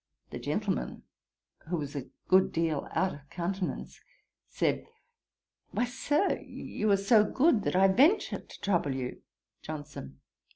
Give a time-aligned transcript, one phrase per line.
[0.31, 1.03] The gentleman,
[1.69, 4.01] who was a good deal out of countenance,
[4.49, 4.87] said,
[5.73, 9.21] 'Why, Sir, you are so good, that I venture to trouble you.'
[9.61, 10.19] JOHNSON.